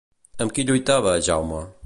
[0.45, 1.65] Amb qui lluitava Jaume?